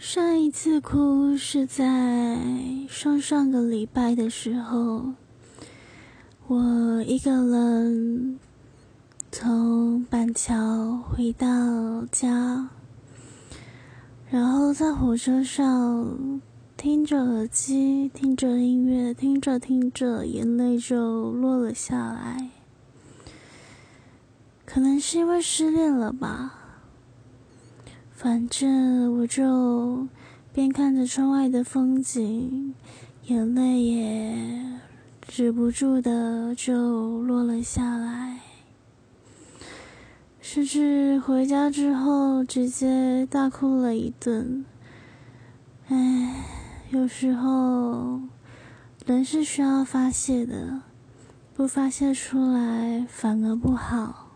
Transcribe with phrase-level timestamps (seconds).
[0.00, 1.84] 上一次哭是在
[2.88, 5.12] 上上个礼拜的时候，
[6.46, 8.40] 我一个人
[9.30, 11.46] 从板桥回到
[12.10, 12.70] 家，
[14.30, 16.40] 然后在火车上
[16.78, 22.48] 听着耳机，听着音乐，听着听着，眼泪就落了下来。
[24.64, 26.56] 可能是因为失恋了吧。
[28.22, 30.06] 反正我就
[30.52, 32.74] 边看着窗外的风景，
[33.24, 34.78] 眼泪也
[35.26, 38.40] 止不住的就落了下来，
[40.42, 44.66] 甚至回家之后直接大哭了一顿。
[45.88, 46.44] 唉，
[46.90, 48.20] 有时候
[49.06, 50.82] 人是需要发泄的，
[51.54, 54.29] 不发泄出来反而不好。